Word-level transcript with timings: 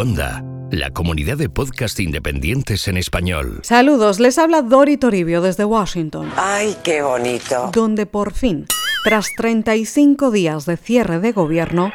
Onda, 0.00 0.42
la 0.70 0.88
comunidad 0.92 1.36
de 1.36 1.50
podcast 1.50 2.00
independientes 2.00 2.88
en 2.88 2.96
español. 2.96 3.60
Saludos, 3.62 4.18
les 4.18 4.38
habla 4.38 4.62
Dori 4.62 4.96
Toribio 4.96 5.42
desde 5.42 5.66
Washington. 5.66 6.32
¡Ay, 6.36 6.74
qué 6.82 7.02
bonito! 7.02 7.70
Donde 7.74 8.06
por 8.06 8.32
fin, 8.32 8.64
tras 9.04 9.26
35 9.36 10.30
días 10.30 10.64
de 10.64 10.78
cierre 10.78 11.20
de 11.20 11.32
gobierno, 11.32 11.92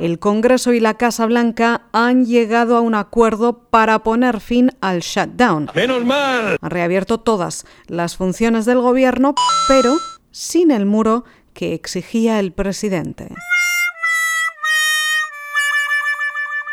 el 0.00 0.18
Congreso 0.18 0.72
y 0.72 0.80
la 0.80 0.94
Casa 0.94 1.26
Blanca 1.26 1.82
han 1.92 2.24
llegado 2.24 2.78
a 2.78 2.80
un 2.80 2.94
acuerdo 2.94 3.58
para 3.68 4.02
poner 4.02 4.40
fin 4.40 4.70
al 4.80 5.00
shutdown. 5.00 5.70
¡Menos 5.74 6.06
mal! 6.06 6.56
Han 6.58 6.70
reabierto 6.70 7.20
todas 7.20 7.66
las 7.88 8.16
funciones 8.16 8.64
del 8.64 8.78
gobierno, 8.78 9.34
pero 9.68 9.98
sin 10.30 10.70
el 10.70 10.86
muro 10.86 11.26
que 11.52 11.74
exigía 11.74 12.40
el 12.40 12.52
presidente. 12.52 13.28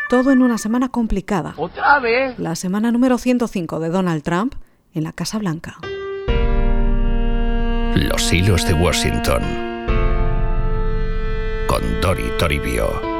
Todo 0.08 0.30
en 0.30 0.40
una 0.40 0.56
semana 0.56 0.88
complicada. 0.88 1.54
¿Otra 1.56 1.98
vez? 1.98 2.38
La 2.38 2.54
semana 2.54 2.92
número 2.92 3.18
105 3.18 3.80
de 3.80 3.88
Donald 3.88 4.22
Trump 4.22 4.54
en 4.94 5.02
la 5.02 5.12
Casa 5.12 5.38
Blanca. 5.38 5.78
Los 7.96 8.32
hilos 8.32 8.68
de 8.68 8.74
Washington. 8.74 9.42
Con 11.66 12.00
Dori 12.00 12.30
Toribio. 12.38 13.16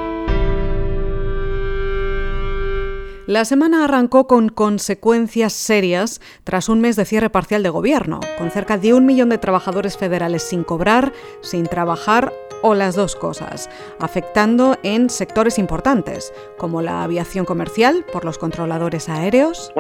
La 3.27 3.45
semana 3.45 3.83
arrancó 3.83 4.29
con 4.29 4.49
consecuencias 4.49 5.53
serias 5.53 6.21
tras 6.45 6.69
un 6.69 6.81
mes 6.81 6.95
de 6.95 7.05
cierre 7.05 7.31
parcial 7.31 7.65
de 7.65 7.71
gobierno, 7.71 8.21
con 8.39 8.53
cerca 8.53 8.79
de 8.79 8.95
un 8.95 9.05
millón 9.05 9.31
de 9.31 9.39
trabajadores 9.39 9.97
federales 9.97 10.45
sin 10.45 10.63
cobrar, 10.63 11.13
sin 11.41 11.67
trabajar 11.67 12.33
o 12.67 12.75
las 12.75 12.97
dos 12.97 13.15
cosas, 13.15 13.71
afectando 14.01 14.77
en 14.83 15.09
sectores 15.09 15.57
importantes, 15.57 16.35
como 16.59 16.83
la 16.83 17.05
aviación 17.05 17.45
comercial 17.45 18.05
por 18.13 18.25
los 18.25 18.39
controladores 18.39 19.09
aéreos. 19.09 19.73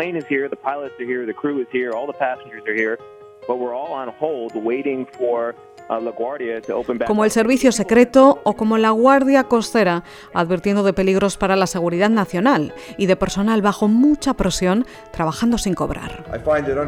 Como 7.07 7.25
el 7.25 7.31
servicio 7.31 7.73
secreto 7.73 8.41
o 8.45 8.53
como 8.55 8.79
la 8.79 8.91
Guardia 8.91 9.45
Costera, 9.45 10.05
advirtiendo 10.33 10.85
de 10.85 10.93
peligros 10.93 11.37
para 11.37 11.57
la 11.57 11.67
seguridad 11.67 12.11
nacional 12.11 12.73
y 12.99 13.07
de 13.07 13.17
personal 13.17 13.63
bajo 13.63 13.89
mucha 13.89 14.35
presión 14.35 14.87
trabajando 15.11 15.59
sin 15.59 15.75
cobrar. 15.75 16.25
I 16.33 16.39
find 16.39 16.69
it 16.69 16.79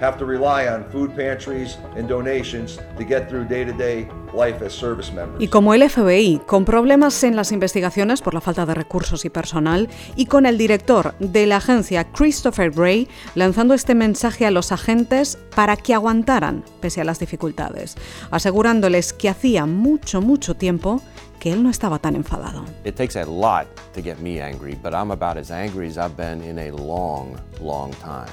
have 0.00 0.18
to 0.18 0.26
rely 0.26 0.68
on 0.68 0.84
food 0.90 1.14
pantries 1.14 1.78
and 1.96 2.08
donations 2.08 2.78
to 2.98 3.04
get 3.04 3.28
through 3.28 3.46
day-to-day 3.48 4.08
life 4.34 4.64
as 4.64 4.72
service 4.72 5.12
members. 5.12 5.40
Y 5.40 5.48
como 5.48 5.74
el 5.74 5.88
FBI, 5.88 6.42
con 6.46 6.64
problemas 6.64 7.22
en 7.24 7.36
las 7.36 7.52
investigaciones 7.52 8.20
por 8.20 8.34
la 8.34 8.40
falta 8.40 8.66
de 8.66 8.74
recursos 8.74 9.24
y 9.24 9.30
personal, 9.30 9.88
y 10.14 10.26
con 10.26 10.46
el 10.46 10.58
director 10.58 11.14
de 11.18 11.46
la 11.46 11.56
agencia 11.56 12.04
Christopher 12.12 12.70
Bray 12.70 13.08
lanzando 13.34 13.74
este 13.74 13.94
mensaje 13.94 14.46
a 14.46 14.50
los 14.50 14.72
agentes 14.72 15.38
para 15.54 15.76
que 15.76 15.94
aguantaran 15.94 16.64
pese 16.80 17.00
a 17.00 17.04
las 17.04 17.18
dificultades, 17.18 17.96
asegurándoles 18.30 19.12
que 19.12 19.28
hacía 19.28 19.66
mucho, 19.66 20.20
mucho 20.20 20.54
tiempo 20.54 21.00
que 21.38 21.52
él 21.52 21.62
no 21.62 21.70
estaba 21.70 21.98
tan 21.98 22.16
enfadado. 22.16 22.64
It 22.84 22.96
takes 22.96 23.16
a 23.16 23.24
lot 23.24 23.66
to 23.94 24.02
get 24.02 24.18
me 24.18 24.40
angry, 24.40 24.76
but 24.82 24.92
I'm 24.92 25.10
about 25.10 25.36
as 25.38 25.50
angry 25.50 25.86
as 25.86 25.96
I've 25.96 26.16
been 26.16 26.42
in 26.42 26.58
a 26.58 26.70
long, 26.72 27.36
long 27.60 27.92
time. 28.02 28.30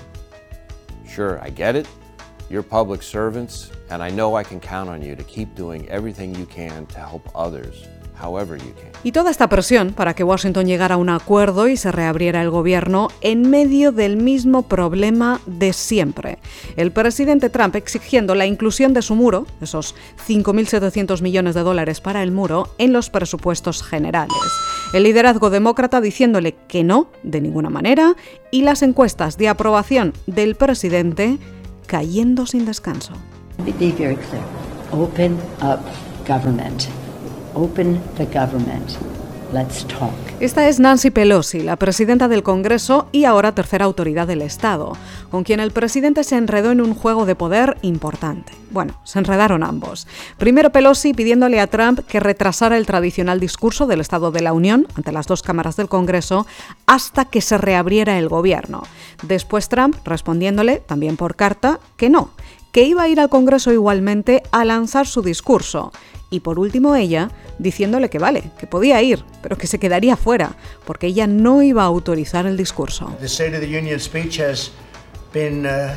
Sure, 1.14 1.40
I 1.44 1.52
get 1.52 1.76
it. 1.76 1.88
You're 2.50 2.64
public 2.64 3.04
servants, 3.04 3.70
and 3.92 4.02
I 4.02 4.10
know 4.10 4.36
I 4.36 4.42
can 4.42 4.60
count 4.60 4.90
on 4.90 5.04
you 5.04 5.16
to 5.16 5.24
keep 5.24 5.54
doing 5.54 5.88
everything 5.90 6.34
you 6.34 6.48
can 6.48 6.88
to 6.88 6.98
help 6.98 7.30
others. 7.36 7.86
Y 9.04 9.12
toda 9.12 9.32
esta 9.32 9.50
presión 9.50 9.92
para 9.92 10.14
que 10.14 10.24
Washington 10.24 10.66
llegara 10.66 10.96
a 10.96 10.98
un 10.98 11.10
acuerdo 11.10 11.68
y 11.68 11.76
se 11.76 11.92
reabriera 11.92 12.42
el 12.42 12.50
gobierno 12.50 13.10
en 13.22 13.50
medio 13.50 13.92
del 13.92 14.16
mismo 14.16 14.64
problema 14.64 15.42
de 15.46 15.74
siempre. 15.74 16.40
El 16.78 16.92
presidente 16.92 17.50
Trump 17.50 17.76
exigiendo 17.76 18.34
la 18.34 18.46
inclusión 18.46 18.94
de 18.94 19.02
su 19.02 19.16
muro, 19.16 19.46
esos 19.62 19.96
5.700 20.26 21.22
millones 21.22 21.54
de 21.54 21.62
dólares 21.62 22.00
para 22.00 22.24
el 22.24 22.32
muro, 22.32 22.74
en 22.78 22.94
los 22.94 23.10
presupuestos 23.10 23.84
generales. 23.84 24.38
El 24.94 25.04
liderazgo 25.04 25.50
demócrata 25.50 26.00
diciéndole 26.00 26.56
que 26.68 26.84
no, 26.84 27.08
de 27.24 27.42
ninguna 27.42 27.70
manera, 27.70 28.16
y 28.52 28.62
las 28.62 28.84
encuestas 28.84 29.38
de 29.38 29.50
aprobación 29.50 30.14
del 30.28 30.56
presidente 30.56 31.40
cayendo 31.88 32.46
sin 32.46 32.66
descanso. 32.66 33.14
Be 33.66 33.92
very 33.92 34.16
clear. 34.16 34.44
Open 34.92 35.38
up 35.62 35.82
government. 36.26 36.88
Open 37.56 38.02
the 38.18 38.26
government. 38.26 38.98
Let's 39.54 39.86
talk. 39.86 40.12
Esta 40.40 40.68
es 40.68 40.80
Nancy 40.80 41.12
Pelosi, 41.12 41.62
la 41.62 41.76
presidenta 41.76 42.28
del 42.28 42.42
Congreso 42.42 43.08
y 43.12 43.26
ahora 43.26 43.54
tercera 43.54 43.86
autoridad 43.86 44.26
del 44.26 44.42
Estado, 44.42 44.94
con 45.30 45.44
quien 45.44 45.60
el 45.60 45.70
presidente 45.70 46.24
se 46.24 46.36
enredó 46.36 46.72
en 46.72 46.82
un 46.82 46.96
juego 46.96 47.28
de 47.28 47.36
poder 47.36 47.78
importante. 47.84 48.52
Bueno, 48.72 49.00
se 49.04 49.20
enredaron 49.20 49.64
ambos. 49.64 50.08
Primero 50.40 50.72
Pelosi 50.72 51.14
pidiéndole 51.14 51.60
a 51.60 51.68
Trump 51.68 52.00
que 52.08 52.20
retrasara 52.20 52.78
el 52.78 52.88
tradicional 52.88 53.40
discurso 53.40 53.86
del 53.86 54.02
Estado 54.02 54.32
de 54.32 54.42
la 54.42 54.54
Unión 54.54 54.88
ante 54.96 55.12
las 55.12 55.28
dos 55.28 55.44
cámaras 55.44 55.76
del 55.76 55.88
Congreso 55.88 56.48
hasta 56.88 57.26
que 57.26 57.42
se 57.42 57.60
reabriera 57.60 58.18
el 58.18 58.30
gobierno. 58.30 58.82
Después 59.22 59.70
Trump 59.70 59.96
respondiéndole, 60.04 60.78
también 60.80 61.16
por 61.16 61.36
carta, 61.36 61.80
que 61.96 62.10
no, 62.10 62.32
que 62.74 62.84
iba 62.84 63.04
a 63.04 63.08
ir 63.08 63.20
al 63.20 63.30
Congreso 63.30 63.72
igualmente 63.72 64.44
a 64.52 64.66
lanzar 64.66 65.08
su 65.08 65.22
discurso. 65.22 65.94
Y 66.32 66.40
por 66.40 66.58
último 66.58 66.96
ella, 66.96 67.30
diciéndole 67.60 68.10
que 68.10 68.18
vale, 68.18 68.50
que 68.58 68.66
podía 68.66 69.00
ir, 69.04 69.24
pero 69.44 69.56
que 69.56 69.68
se 69.68 69.80
quedaría 69.80 70.18
fuera, 70.18 70.56
porque 70.84 71.08
ella 71.08 71.28
no 71.28 71.62
iba 71.62 71.84
a 71.84 71.86
autorizar 71.86 72.48
el 72.48 72.58
discurso. 72.58 73.16
The 73.20 73.28
State 73.28 73.56
of 73.56 73.62
the 73.62 73.78
Union 73.78 74.00
speech 74.00 74.40
has 74.40 74.72
been 75.32 75.68
uh, 75.68 75.94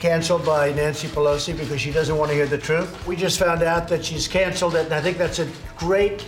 canceled 0.00 0.44
by 0.44 0.74
Nancy 0.74 1.06
Pelosi 1.06 1.52
because 1.52 1.80
she 1.80 1.92
doesn't 1.92 2.18
want 2.18 2.30
to 2.30 2.36
hear 2.36 2.48
the 2.48 2.58
truth. 2.58 2.88
We 3.06 3.16
just 3.16 3.38
found 3.38 3.62
out 3.62 3.86
that 3.88 4.02
she's 4.02 4.28
canceled 4.28 4.74
it, 4.74 4.86
and 4.86 4.94
I 4.94 5.00
think 5.00 5.16
that's 5.16 5.38
a 5.38 5.46
great 5.78 6.24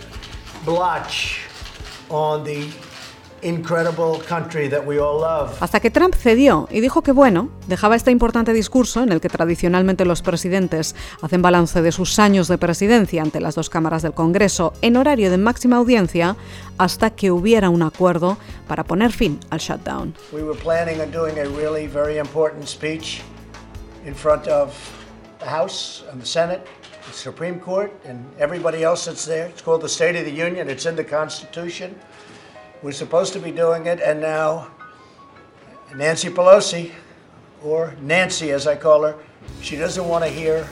blotch 0.63 1.41
on 2.09 2.45
the 2.45 2.69
Hasta 5.59 5.79
que 5.79 5.91
Trump 5.91 6.15
cedió 6.15 6.67
y 6.71 6.81
dijo 6.81 7.01
que 7.01 7.11
bueno, 7.11 7.49
dejaba 7.67 7.95
este 7.95 8.11
importante 8.11 8.53
discurso 8.53 9.03
en 9.03 9.11
el 9.11 9.21
que 9.21 9.29
tradicionalmente 9.29 10.05
los 10.05 10.21
presidentes 10.21 10.95
hacen 11.21 11.41
balance 11.41 11.81
de 11.81 11.91
sus 11.91 12.19
años 12.19 12.47
de 12.47 12.57
presidencia 12.57 13.21
ante 13.21 13.39
las 13.39 13.55
dos 13.55 13.69
cámaras 13.69 14.01
del 14.01 14.13
Congreso 14.13 14.73
en 14.81 14.97
horario 14.97 15.29
de 15.29 15.37
máxima 15.37 15.77
audiencia 15.77 16.35
hasta 16.77 17.09
que 17.11 17.31
hubiera 17.31 17.69
un 17.69 17.83
acuerdo 17.83 18.37
para 18.67 18.83
poner 18.83 19.11
fin 19.11 19.39
al 19.49 19.59
shutdown. 19.59 20.15
We're 32.83 32.91
supposed 32.91 33.31
to 33.31 33.39
be 33.39 33.51
doing 33.51 33.85
it, 33.85 34.01
and 34.01 34.19
now 34.19 34.67
Nancy 35.95 36.29
Pelosi, 36.29 36.91
or 37.63 37.95
Nancy 38.01 38.51
as 38.51 38.67
I 38.67 38.75
call 38.75 39.03
her, 39.03 39.15
she 39.61 39.77
doesn't 39.77 40.05
want 40.05 40.25
to 40.25 40.29
hear 40.29 40.65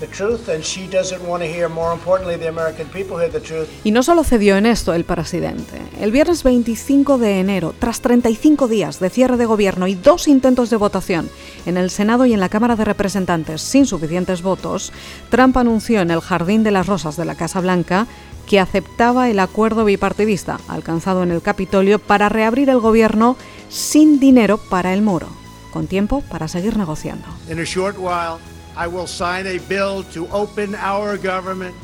the 0.00 0.08
truth, 0.08 0.48
and 0.48 0.64
she 0.64 0.88
doesn't 0.88 1.22
want 1.24 1.44
to 1.44 1.48
hear, 1.48 1.68
more 1.68 1.92
importantly, 1.92 2.36
the 2.36 2.48
American 2.48 2.88
people 2.88 3.16
hear 3.16 3.30
the 3.30 3.40
truth. 3.40 3.68
Y 3.84 3.92
no 3.92 4.02
solo 4.02 4.24
cedió 4.24 4.56
en 4.56 4.66
esto 4.66 4.92
el 4.92 5.04
presidente. 5.04 5.80
El 6.00 6.10
viernes 6.10 6.42
25 6.42 7.16
de 7.18 7.38
enero, 7.38 7.72
tras 7.78 8.00
35 8.00 8.66
días 8.66 8.98
de 8.98 9.08
cierre 9.08 9.36
de 9.36 9.46
gobierno 9.46 9.86
y 9.86 9.94
dos 9.94 10.26
intentos 10.26 10.68
de 10.70 10.76
votación 10.78 11.30
en 11.64 11.76
el 11.76 11.90
Senado 11.90 12.26
y 12.26 12.34
en 12.34 12.40
la 12.40 12.48
Cámara 12.48 12.74
de 12.74 12.84
Representantes 12.84 13.62
sin 13.62 13.86
suficientes 13.86 14.42
votos, 14.42 14.92
Trump 15.30 15.56
anunció 15.56 16.00
en 16.00 16.10
el 16.10 16.20
Jardín 16.20 16.64
de 16.64 16.72
las 16.72 16.88
Rosas 16.88 17.16
de 17.16 17.24
la 17.24 17.36
Casa 17.36 17.60
Blanca 17.60 18.08
que 18.46 18.60
aceptaba 18.60 19.28
el 19.28 19.38
acuerdo 19.40 19.84
bipartidista 19.84 20.58
alcanzado 20.68 21.22
en 21.22 21.32
el 21.32 21.42
Capitolio 21.42 21.98
para 21.98 22.28
reabrir 22.28 22.70
el 22.70 22.80
gobierno 22.80 23.36
sin 23.68 24.20
dinero 24.20 24.58
para 24.58 24.94
el 24.94 25.02
muro, 25.02 25.28
con 25.72 25.86
tiempo 25.86 26.22
para 26.22 26.48
seguir 26.48 26.76
negociando. 26.76 27.26
In 27.50 27.58
a 27.58 27.64
short 27.64 27.96
while, 27.98 28.38
I 28.76 28.86
will 28.86 29.06
sign 29.06 29.46
a 29.46 29.58
bill 29.68 30.04
to 30.14 30.28
open 30.32 30.74
our 30.74 31.18
government 31.18 31.74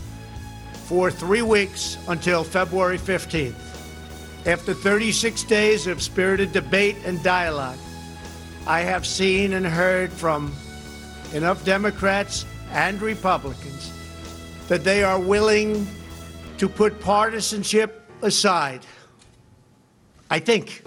for 0.88 1.11
three 1.11 1.43
weeks 1.43 1.99
until 2.06 2.44
February 2.44 2.99
15th. 2.99 3.55
After 4.44 4.75
36 4.75 5.44
days 5.44 5.87
of 5.87 6.03
spirited 6.03 6.53
debate 6.53 6.97
and 7.06 7.23
dialogue, 7.23 7.79
I 8.67 8.81
have 8.81 9.06
seen 9.06 9.55
and 9.55 9.67
heard 9.67 10.12
from 10.12 10.53
enough 11.32 11.64
Democrats 11.64 12.44
and 12.73 13.00
Republicans 13.00 13.93
that 14.69 14.85
they 14.85 15.03
are 15.03 15.19
willing 15.19 15.87
to 16.58 16.69
put 16.69 16.93
partisanship 17.00 17.90
aside. 18.22 18.81
I 20.31 20.40
think. 20.40 20.82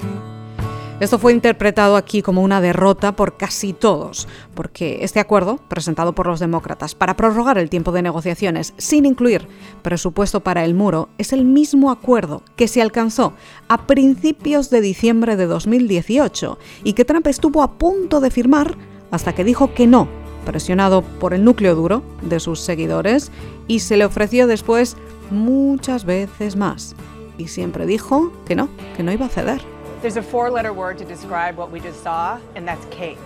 Esto 0.97 1.19
fue 1.19 1.33
interpretado 1.33 1.97
aquí 1.97 2.21
como 2.21 2.41
una 2.41 2.61
derrota 2.61 3.17
por 3.17 3.35
casi 3.35 3.73
todos, 3.73 4.29
porque 4.53 4.99
este 5.01 5.19
acuerdo, 5.19 5.57
presentado 5.67 6.15
por 6.15 6.25
los 6.25 6.39
demócratas 6.39 6.95
para 6.95 7.17
prorrogar 7.17 7.57
el 7.57 7.69
tiempo 7.69 7.91
de 7.91 8.01
negociaciones 8.01 8.73
sin 8.77 9.05
incluir 9.05 9.45
presupuesto 9.81 10.39
para 10.39 10.63
el 10.63 10.73
muro, 10.73 11.09
es 11.17 11.33
el 11.33 11.43
mismo 11.43 11.91
acuerdo 11.91 12.43
que 12.55 12.69
se 12.69 12.81
alcanzó 12.81 13.33
a 13.67 13.87
principios 13.87 14.69
de 14.69 14.79
diciembre 14.79 15.35
de 15.35 15.47
2018 15.47 16.57
y 16.85 16.93
que 16.93 17.03
Trump 17.03 17.27
estuvo 17.27 17.61
a 17.61 17.77
punto 17.77 18.21
de 18.21 18.31
firmar 18.31 18.77
hasta 19.11 19.35
que 19.35 19.43
dijo 19.43 19.73
que 19.73 19.87
no, 19.87 20.07
presionado 20.45 21.01
por 21.01 21.33
el 21.33 21.43
núcleo 21.43 21.75
duro 21.75 22.03
de 22.21 22.39
sus 22.39 22.61
seguidores, 22.61 23.31
y 23.67 23.79
se 23.79 23.97
le 23.97 24.05
ofreció 24.05 24.47
después 24.47 24.95
muchas 25.31 26.05
veces 26.05 26.55
más. 26.55 26.95
Y 27.37 27.49
siempre 27.49 27.85
dijo 27.85 28.31
que 28.45 28.55
no, 28.55 28.69
que 28.95 29.03
no 29.03 29.11
iba 29.11 29.25
a 29.25 29.29
ceder. 29.29 29.61
There's 30.01 30.17
a 30.17 30.21
four-letter 30.21 30.71
word 30.71 30.97
to 30.97 31.05
describe 31.05 31.57
what 31.57 31.71
we 31.71 31.81
just 31.81 32.03
saw, 32.03 32.37
and 32.55 32.65
that's 32.65 32.85
cave. 32.95 33.17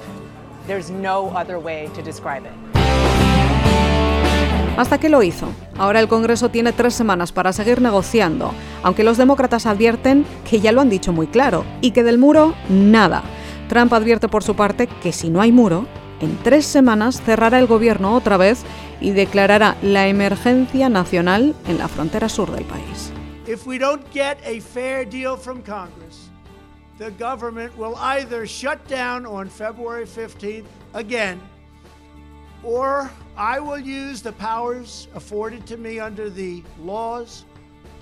There's 0.65 0.89
no 0.89 1.31
other 1.35 1.57
way 1.57 1.89
to 1.95 2.01
describe 2.01 2.45
it. 2.45 2.53
Hasta 4.77 4.97
que 4.97 5.09
lo 5.09 5.21
hizo. 5.23 5.47
Ahora 5.77 5.99
el 5.99 6.07
Congreso 6.07 6.49
tiene 6.49 6.71
tres 6.71 6.93
semanas 6.93 7.33
para 7.33 7.51
seguir 7.51 7.81
negociando, 7.81 8.53
aunque 8.81 9.03
los 9.03 9.17
demócratas 9.17 9.65
advierten 9.65 10.25
que 10.49 10.61
ya 10.61 10.71
lo 10.71 10.79
han 10.79 10.89
dicho 10.89 11.11
muy 11.11 11.27
claro 11.27 11.65
y 11.81 11.91
que 11.91 12.03
del 12.03 12.17
muro 12.17 12.53
nada. 12.69 13.23
Trump 13.67 13.91
advierte 13.91 14.29
por 14.29 14.41
su 14.41 14.55
parte 14.55 14.87
que 15.03 15.11
si 15.11 15.29
no 15.29 15.41
hay 15.41 15.51
muro, 15.51 15.85
en 16.21 16.37
tres 16.43 16.65
semanas 16.65 17.21
cerrará 17.25 17.59
el 17.59 17.67
gobierno 17.67 18.15
otra 18.15 18.37
vez 18.37 18.63
y 19.01 19.11
declarará 19.11 19.77
la 19.81 20.07
emergencia 20.07 20.89
nacional 20.89 21.55
en 21.67 21.77
la 21.77 21.87
frontera 21.87 22.29
sur 22.29 22.51
del 22.51 22.65
país. 22.65 23.11
If 23.47 23.65
we 23.65 23.79
don't 23.79 24.05
get 24.13 24.37
a 24.45 24.59
fair 24.59 25.05
deal 25.05 25.35
from 25.35 25.63
Congress, 25.63 26.29
the 26.97 27.11
government 27.11 27.75
will 27.77 27.95
either 27.95 28.45
shut 28.45 28.85
down 28.87 29.25
on 29.25 29.49
February 29.49 30.05
15th 30.05 30.67
again, 30.93 31.39
or 32.61 33.09
I 33.37 33.59
will 33.59 33.79
use 33.79 34.21
the 34.21 34.33
powers 34.33 35.07
afforded 35.15 35.65
to 35.67 35.77
me 35.77 35.99
under 35.99 36.29
the 36.29 36.61
laws 36.77 37.45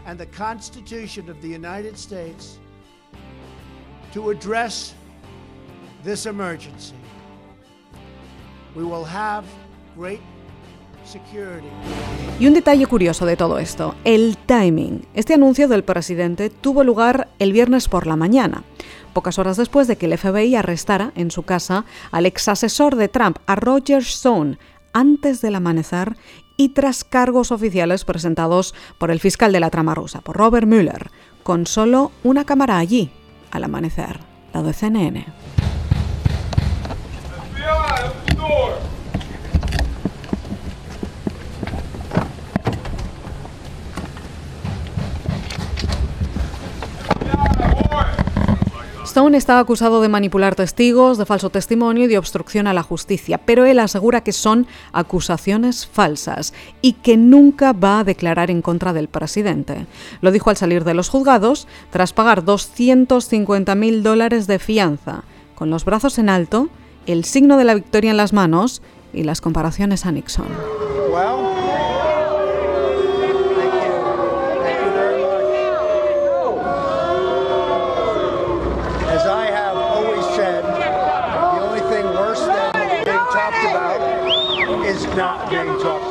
and 0.05 0.19
the 0.19 0.25
Constitution 0.25 1.29
of 1.29 1.41
the 1.41 1.49
United 1.49 1.97
States 1.97 2.57
to 4.13 4.31
address 4.31 4.95
this 6.03 6.25
emergency. 6.25 6.95
We 8.77 8.83
will 8.83 9.05
have 9.11 9.43
great 9.95 10.19
security. 11.03 11.67
Y 12.39 12.45
un 12.45 12.53
detalle 12.53 12.85
curioso 12.85 13.25
de 13.25 13.35
todo 13.35 13.57
esto, 13.57 13.95
el 14.03 14.37
timing. 14.37 15.07
Este 15.15 15.33
anuncio 15.33 15.67
del 15.67 15.83
presidente 15.83 16.51
tuvo 16.51 16.83
lugar 16.83 17.27
el 17.39 17.53
viernes 17.53 17.87
por 17.87 18.05
la 18.05 18.15
mañana, 18.15 18.63
pocas 19.13 19.39
horas 19.39 19.57
después 19.57 19.87
de 19.87 19.95
que 19.95 20.05
el 20.05 20.15
FBI 20.15 20.55
arrestara 20.55 21.11
en 21.15 21.31
su 21.31 21.41
casa 21.41 21.85
al 22.11 22.27
ex 22.27 22.47
asesor 22.49 22.97
de 22.97 23.07
Trump, 23.07 23.39
a 23.47 23.55
Roger 23.55 24.03
Stone, 24.03 24.59
antes 24.93 25.41
del 25.41 25.55
amanecer 25.55 26.15
y 26.55 26.69
tras 26.69 27.03
cargos 27.03 27.51
oficiales 27.51 28.05
presentados 28.05 28.75
por 28.99 29.09
el 29.09 29.19
fiscal 29.19 29.51
de 29.51 29.59
la 29.59 29.71
trama 29.71 29.95
rusa, 29.95 30.21
por 30.21 30.37
Robert 30.37 30.67
Mueller, 30.67 31.09
con 31.41 31.65
solo 31.65 32.11
una 32.23 32.45
cámara 32.45 32.77
allí, 32.77 33.09
al 33.49 33.63
amanecer, 33.63 34.19
la 34.53 34.61
de 34.61 34.73
CNN. 34.73 35.25
Stone 49.17 49.35
está 49.35 49.57
acusado 49.57 49.99
de 49.99 50.09
manipular 50.09 50.53
testigos, 50.53 51.17
de 51.17 51.25
falso 51.25 51.49
testimonio 51.49 52.03
y 52.03 52.07
de 52.07 52.19
obstrucción 52.19 52.67
a 52.67 52.73
la 52.73 52.83
justicia, 52.83 53.39
pero 53.39 53.65
él 53.65 53.79
asegura 53.79 54.21
que 54.21 54.31
son 54.31 54.67
acusaciones 54.91 55.87
falsas 55.87 56.53
y 56.83 56.93
que 56.93 57.17
nunca 57.17 57.73
va 57.73 58.01
a 58.01 58.03
declarar 58.03 58.51
en 58.51 58.61
contra 58.61 58.93
del 58.93 59.07
presidente. 59.07 59.87
Lo 60.21 60.31
dijo 60.31 60.51
al 60.51 60.57
salir 60.57 60.83
de 60.83 60.93
los 60.93 61.09
juzgados 61.09 61.67
tras 61.89 62.13
pagar 62.13 62.45
250 62.45 63.73
mil 63.73 64.03
dólares 64.03 64.45
de 64.45 64.59
fianza, 64.59 65.23
con 65.55 65.71
los 65.71 65.83
brazos 65.83 66.19
en 66.19 66.29
alto, 66.29 66.69
el 67.07 67.23
signo 67.23 67.57
de 67.57 67.63
la 67.63 67.73
victoria 67.73 68.11
en 68.11 68.17
las 68.17 68.33
manos 68.33 68.81
y 69.13 69.23
las 69.23 69.41
comparaciones 69.41 70.05
a 70.05 70.11
Nixon. 70.11 70.47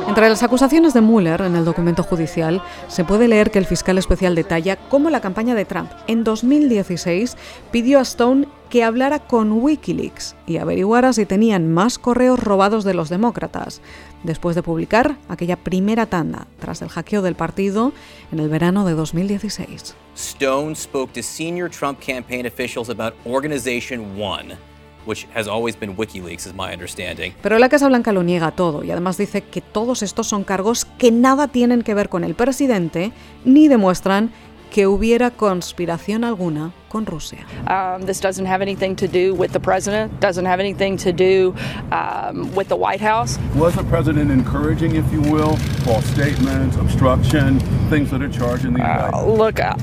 Entre 0.07 0.29
las 0.29 0.43
acusaciones 0.43 0.93
de 0.93 1.01
Mueller 1.01 1.41
en 1.41 1.55
el 1.55 1.63
documento 1.63 2.03
judicial 2.03 2.61
se 2.87 3.03
puede 3.03 3.27
leer 3.27 3.51
que 3.51 3.59
el 3.59 3.65
fiscal 3.65 3.97
especial 3.97 4.35
detalla 4.35 4.75
cómo 4.89 5.09
la 5.09 5.21
campaña 5.21 5.55
de 5.55 5.65
Trump 5.65 5.91
en 6.07 6.23
2016 6.23 7.37
pidió 7.71 7.99
a 7.99 8.01
Stone 8.01 8.47
que 8.69 8.83
hablara 8.83 9.19
con 9.19 9.51
Wikileaks 9.51 10.35
y 10.45 10.57
averiguara 10.57 11.13
si 11.13 11.25
tenían 11.25 11.73
más 11.73 11.97
correos 11.97 12.39
robados 12.39 12.83
de 12.83 12.93
los 12.93 13.09
demócratas, 13.09 13.81
después 14.23 14.55
de 14.55 14.63
publicar 14.63 15.17
aquella 15.29 15.55
primera 15.55 16.05
tanda 16.05 16.47
tras 16.59 16.81
el 16.81 16.89
hackeo 16.89 17.21
del 17.21 17.35
partido 17.35 17.93
en 18.31 18.39
el 18.39 18.49
verano 18.49 18.85
de 18.85 18.93
2016. 18.93 19.95
Stone 20.15 20.75
spoke 20.75 21.13
to 21.13 21.21
senior 21.21 21.69
Trump 21.69 21.99
campaign 21.99 22.45
officials 22.45 22.89
about 22.89 23.13
Organization 23.25 24.19
One, 24.19 24.57
which 25.05 25.27
has 25.33 25.47
always 25.47 25.79
been 25.79 25.95
WikiLeaks, 25.95 26.45
is 26.45 26.53
my 26.53 26.73
understanding. 26.73 27.33
Pero 27.41 27.59
la 27.59 27.69
Casa 27.69 27.87
Blanca 27.87 28.11
lo 28.11 28.23
niega 28.23 28.51
todo 28.51 28.83
y 28.83 28.91
además 28.91 29.17
dice 29.17 29.41
que 29.41 29.61
todos 29.61 30.03
estos 30.03 30.27
son 30.27 30.43
cargos 30.43 30.85
que 30.97 31.11
nada 31.11 31.47
tienen 31.47 31.83
que 31.83 31.93
ver 31.93 32.09
con 32.09 32.23
el 32.23 32.35
presidente 32.35 33.11
ni 33.45 33.67
demuestran 33.67 34.31
que 34.69 34.87
hubiera 34.87 35.31
conspiración 35.31 36.23
alguna 36.23 36.71
con 36.89 37.05
Rusia. 37.05 37.45
Um, 37.67 38.03
this 38.03 38.19
doesn't 38.19 38.45
have 38.45 38.61
anything 38.61 38.95
to 38.95 39.07
do 39.07 39.33
with 39.33 39.51
the 39.51 39.59
president, 39.59 40.19
doesn't 40.19 40.45
have 40.45 40.59
anything 40.59 40.97
to 40.97 41.11
do 41.11 41.55
um, 41.91 42.53
with 42.55 42.69
the 42.69 42.75
White 42.75 43.01
House. 43.01 43.37
Was 43.55 43.75
the 43.75 43.83
president 43.83 44.31
encouraging, 44.31 44.95
if 44.95 45.11
you 45.11 45.21
will, 45.21 45.55
false 45.83 46.05
statements, 46.05 46.77
obstruction, 46.77 47.59
things 47.89 48.09
that 48.11 48.21
are 48.21 48.29
charged 48.29 48.65
in 48.65 48.73
the 48.73 48.81
Uh, 48.81 49.25
look, 49.25 49.59
uh, 49.59 49.75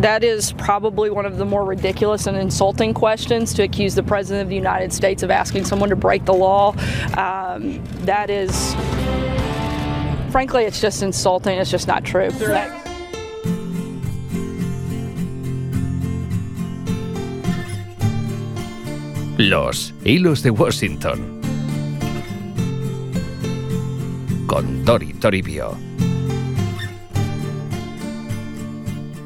that 0.00 0.24
is 0.24 0.52
probably 0.54 1.10
one 1.10 1.26
of 1.26 1.36
the 1.36 1.44
more 1.44 1.64
ridiculous 1.64 2.26
and 2.26 2.36
insulting 2.36 2.94
questions 2.94 3.54
to 3.54 3.62
accuse 3.62 3.94
the 3.94 4.02
president 4.02 4.42
of 4.42 4.48
the 4.48 4.56
United 4.56 4.92
States 4.92 5.22
of 5.22 5.30
asking 5.30 5.64
someone 5.64 5.88
to 5.88 5.96
break 5.96 6.24
the 6.24 6.34
law. 6.34 6.74
Um, 7.16 7.82
that 8.04 8.30
is, 8.30 8.74
frankly, 10.30 10.64
it's 10.64 10.80
just 10.80 11.02
insulting. 11.02 11.58
It's 11.58 11.70
just 11.70 11.86
not 11.86 12.04
true. 12.04 12.30
Los 19.40 19.94
hilos 20.04 20.42
de 20.42 20.50
Washington. 20.50 21.40
Con 24.46 24.84
Tori 24.84 25.14
Toribio. 25.14 25.78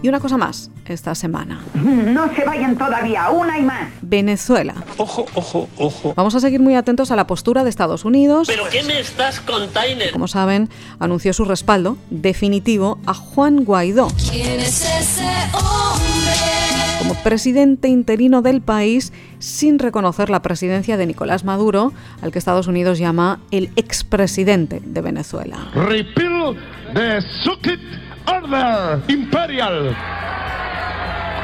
Y 0.02 0.08
una 0.08 0.20
cosa 0.20 0.36
más 0.36 0.70
esta 0.84 1.16
semana. 1.16 1.64
No 1.74 2.32
se 2.32 2.44
vayan 2.44 2.78
todavía, 2.78 3.28
una 3.30 3.58
y 3.58 3.62
más. 3.62 3.90
Venezuela. 4.02 4.76
Ojo, 4.98 5.26
ojo, 5.34 5.68
ojo. 5.78 6.14
Vamos 6.14 6.36
a 6.36 6.38
seguir 6.38 6.60
muy 6.60 6.76
atentos 6.76 7.10
a 7.10 7.16
la 7.16 7.26
postura 7.26 7.64
de 7.64 7.70
Estados 7.70 8.04
Unidos. 8.04 8.46
¿Pero 8.46 8.68
qué 8.70 8.84
me 8.84 9.00
estás 9.00 9.40
contando? 9.40 10.04
Como 10.12 10.28
saben, 10.28 10.70
anunció 11.00 11.32
su 11.32 11.44
respaldo 11.44 11.96
definitivo 12.10 13.00
a 13.04 13.14
Juan 13.14 13.64
Guaidó 13.64 14.06
¿Quién 14.30 14.60
es 14.60 14.80
ese 14.82 15.26
hombre? 15.54 16.83
Como 17.14 17.24
presidente 17.24 17.88
interino 17.88 18.42
del 18.42 18.60
país 18.60 19.12
sin 19.38 19.78
reconocer 19.78 20.30
la 20.30 20.42
presidencia 20.42 20.96
de 20.96 21.06
Nicolás 21.06 21.44
Maduro, 21.44 21.92
al 22.22 22.32
que 22.32 22.38
Estados 22.38 22.66
Unidos 22.66 22.98
llama 22.98 23.40
el 23.50 23.70
expresidente 23.76 24.80
de 24.84 25.00
Venezuela. 25.00 25.70
Repeal 25.74 26.56
the 26.94 27.20
Sukkot 27.42 27.80
Order 28.26 29.02
Imperial. 29.08 29.94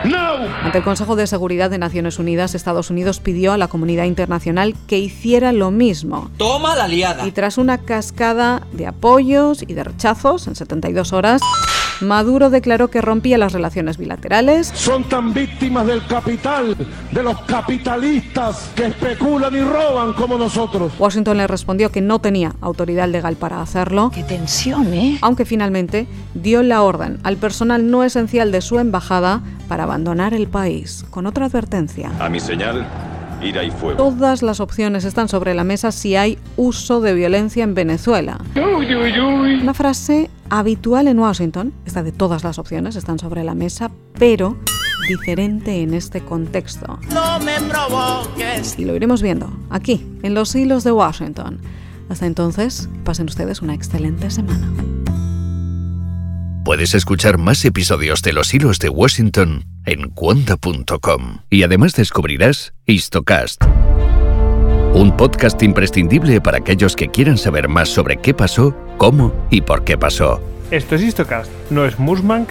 Now. 0.05 0.49
Ante 0.63 0.79
el 0.79 0.85
Consejo 0.85 1.15
de 1.15 1.27
Seguridad 1.27 1.69
de 1.69 1.77
Naciones 1.77 2.19
Unidas, 2.19 2.55
Estados 2.55 2.89
Unidos 2.89 3.21
pidió 3.21 3.53
a 3.53 3.59
la 3.59 3.69
comunidad 3.69 4.05
internacional 4.05 4.75
que 4.87 4.99
hiciera 4.99 5.53
lo 5.53 5.71
mismo. 5.71 6.31
Toma 6.39 6.75
la 6.75 6.89
liada. 6.89 7.27
Y 7.27 7.33
tras 7.33 7.59
una 7.59 7.77
cascada 7.77 8.67
de 8.73 8.87
apoyos 8.87 9.63
y 9.63 9.75
de 9.75 9.85
rechazos 9.85 10.47
en 10.47 10.55
72 10.55 11.13
horas, 11.13 11.43
Maduro 12.01 12.51
declaró 12.51 12.89
que 12.89 13.01
rompía 13.01 13.39
las 13.39 13.53
relaciones 13.53 13.99
bilaterales. 13.99 14.73
Son 14.75 15.05
tan 15.05 15.33
víctimas 15.33 15.87
del 15.87 16.07
capital, 16.07 16.77
de 17.11 17.23
los 17.23 17.41
capitalistas 17.43 18.71
que 18.75 18.87
especulan 18.87 19.55
y 19.55 19.61
roban 19.61 20.13
como 20.15 20.39
nosotros. 20.39 20.93
Washington 20.99 21.39
le 21.39 21.47
respondió 21.47 21.91
que 21.91 22.01
no 22.01 22.21
tenía 22.21 22.55
autoridad 22.61 23.09
legal 23.09 23.37
para 23.37 23.61
hacerlo. 23.61 24.11
¡Qué 24.15 24.23
tensión, 24.23 24.93
eh! 24.95 25.19
Aunque 25.21 25.45
finalmente 25.45 26.07
dio 26.35 26.63
la 26.63 26.83
orden 26.83 27.19
al 27.23 27.37
personal 27.37 27.91
no 27.91 28.05
esencial 28.05 28.53
de 28.53 28.61
su 28.61 28.79
embajada 28.79 29.43
para 29.69 29.85
abandonar 29.85 30.35
el 30.35 30.49
país, 30.49 31.05
con 31.11 31.27
otra 31.27 31.47
advertencia. 31.47 32.11
A 32.19 32.29
mi 32.29 32.41
señal, 32.41 32.87
ira 33.43 33.65
y 33.65 33.71
fuego. 33.71 33.97
Todas 33.97 34.43
las 34.43 34.61
opciones 34.61 35.05
están 35.05 35.29
sobre 35.29 35.55
la 35.55 35.65
mesa 35.65 35.93
si 35.93 36.17
hay 36.17 36.39
uso 36.57 37.01
de 37.01 37.15
violencia 37.15 37.65
en 37.65 37.75
Venezuela. 37.75 38.39
Uy, 38.57 38.95
uy, 38.95 39.21
uy. 39.21 39.55
Una 39.63 39.75
frase 39.75 40.31
habitual 40.49 41.09
en 41.09 41.19
Washington, 41.19 41.73
esta 41.85 42.03
de 42.03 42.13
todas 42.13 42.45
las 42.45 42.59
opciones 42.59 42.97
están 42.97 43.19
sobre 43.19 43.45
la 43.45 43.55
mesa, 43.55 43.91
pero 44.19 44.57
diferente 45.09 45.83
en 45.83 45.95
este 45.95 46.21
contexto. 46.21 46.99
No 47.13 47.41
me 47.41 47.61
provoques. 47.69 48.79
Y 48.79 48.85
lo 48.85 48.95
iremos 48.95 49.23
viendo 49.23 49.51
aquí, 49.71 50.07
en 50.23 50.35
los 50.35 50.55
hilos 50.55 50.85
de 50.85 50.93
Washington. 50.93 51.61
Hasta 52.09 52.27
entonces, 52.27 52.89
pasen 53.05 53.27
ustedes 53.27 53.63
una 53.63 53.75
excelente 53.75 54.31
semana. 54.31 54.69
Puedes 56.71 56.95
escuchar 56.95 57.37
más 57.37 57.65
episodios 57.65 58.23
de 58.23 58.33
Los 58.33 58.55
Hilos 58.55 58.79
de 58.79 58.91
Washington 58.91 59.65
en 59.87 60.09
cuanta.com 60.11 61.39
y 61.51 61.65
además 61.65 61.95
descubrirás 61.95 62.75
Histocast, 62.87 63.65
un 64.95 65.17
podcast 65.17 65.61
imprescindible 65.65 66.41
para 66.41 66.59
aquellos 66.59 66.95
que 66.95 67.09
quieran 67.09 67.39
saber 67.39 67.67
más 67.67 67.89
sobre 67.89 68.19
qué 68.19 68.35
pasó, 68.35 68.77
cómo 68.99 69.35
y 69.51 69.63
por 69.63 69.83
qué 69.83 69.99
pasó. 69.99 70.41
Esto 70.71 70.95
es 70.95 71.03
Histocast, 71.03 71.51
no 71.71 71.85
es 71.85 71.99
Musmank, 71.99 72.51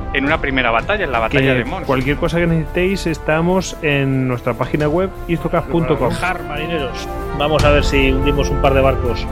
en 0.13 0.25
una 0.25 0.39
primera 0.39 0.71
batalla, 0.71 1.05
en 1.05 1.11
la 1.11 1.19
batalla 1.19 1.53
Que 1.53 1.59
de 1.59 1.65
Mons. 1.65 1.85
cualquier 1.85 2.17
cosa 2.17 2.39
que 2.39 2.47
necesitéis, 2.47 3.07
estamos 3.07 3.77
en 3.81 4.27
nuestra 4.27 4.53
página 4.53 4.87
web 4.87 5.09
histocast.com. 5.27 6.11
Jar, 6.11 6.43
marineros. 6.43 7.07
Vamos 7.37 7.63
a 7.63 7.71
ver 7.71 7.83
si 7.83 8.11
hundimos 8.11 8.49
un 8.49 8.61
par 8.61 8.73
de 8.73 8.81
barcos. 8.81 9.25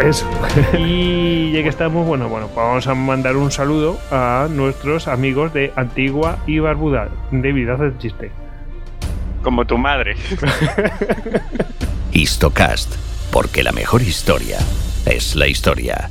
Eso. 0.00 0.26
y 0.78 1.52
ya 1.52 1.62
que 1.62 1.68
estamos, 1.68 2.06
bueno, 2.06 2.28
bueno, 2.28 2.46
pues 2.46 2.56
vamos 2.56 2.86
a 2.86 2.94
mandar 2.94 3.36
un 3.36 3.50
saludo 3.50 3.98
a 4.10 4.46
nuestros 4.50 5.08
amigos 5.08 5.52
de 5.52 5.72
Antigua 5.76 6.38
y 6.46 6.58
Barbuda. 6.58 7.08
David, 7.30 7.68
haz 7.70 7.80
el 7.80 7.98
chiste. 7.98 8.30
Como 9.42 9.66
tu 9.66 9.76
madre. 9.76 10.14
Histocast, 12.12 12.94
porque 13.32 13.62
la 13.62 13.72
mejor 13.72 14.02
historia 14.02 14.58
es 15.06 15.34
la 15.34 15.48
historia. 15.48 16.10